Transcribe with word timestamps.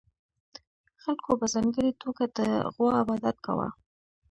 خلکو 1.03 1.31
په 1.39 1.45
ځانګړې 1.53 1.91
توګه 2.03 2.23
د 2.37 2.39
غوا 2.73 2.91
عبادت 3.01 3.37
کاوه 3.45 3.67